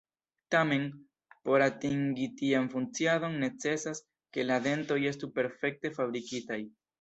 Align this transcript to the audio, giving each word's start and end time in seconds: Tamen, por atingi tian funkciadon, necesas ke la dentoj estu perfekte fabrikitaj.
Tamen, 0.53 0.85
por 1.49 1.65
atingi 1.65 2.25
tian 2.39 2.69
funkciadon, 2.71 3.37
necesas 3.45 4.01
ke 4.35 4.47
la 4.53 4.59
dentoj 4.69 4.99
estu 5.13 5.31
perfekte 5.37 5.95
fabrikitaj. 6.01 6.61